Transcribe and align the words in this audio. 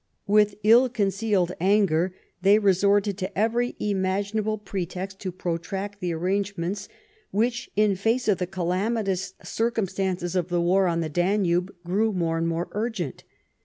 With 0.25 0.55
ill 0.63 0.89
concealed 0.89 1.51
anger 1.59 2.15
they 2.41 2.57
resorted 2.57 3.19
to 3.19 3.37
every 3.37 3.75
imaginable 3.77 4.57
pretext 4.57 5.19
to 5.19 5.31
protract 5.31 5.99
the 5.99 6.11
arrangements 6.11 6.89
which, 7.29 7.69
in 7.75 7.95
face 7.95 8.27
of 8.27 8.39
the 8.39 8.47
calamitous 8.47 9.35
circumstances 9.43 10.35
of 10.35 10.47
the 10.49 10.59
war 10.59 10.87
on 10.87 11.01
the 11.01 11.07
Danube, 11.09 11.71
grew 11.83 12.11
more 12.13 12.39
and 12.39 12.47
more 12.47 12.69
urgent." 12.71 13.23